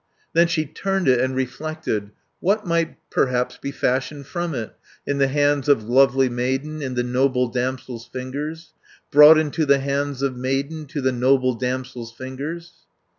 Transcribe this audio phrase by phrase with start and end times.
[0.33, 2.09] "Then she turned it and reflected:
[2.39, 4.69] 'What might perhaps be fashioned from it,
[5.05, 8.73] 200 In the hands of lovely maiden, In the noble damsel's fingers,
[9.11, 12.71] Brought into the hands of maiden, To the noble damsel's fingers?'